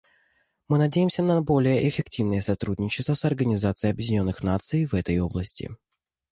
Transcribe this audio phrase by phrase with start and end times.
[0.67, 5.69] Мы надеемся на более эффективное сотрудничество с Организацией Объединенных Наций в этой области.